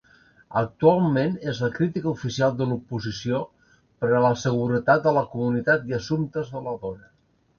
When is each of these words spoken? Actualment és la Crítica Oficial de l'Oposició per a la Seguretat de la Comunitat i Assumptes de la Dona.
Actualment 0.59 1.35
és 1.51 1.59
la 1.65 1.69
Crítica 1.75 2.09
Oficial 2.11 2.55
de 2.61 2.67
l'Oposició 2.71 3.41
per 4.05 4.09
a 4.19 4.23
la 4.25 4.33
Seguretat 4.47 5.05
de 5.09 5.13
la 5.19 5.25
Comunitat 5.35 5.87
i 5.91 5.97
Assumptes 6.01 6.53
de 6.57 6.63
la 6.69 6.77
Dona. 6.87 7.07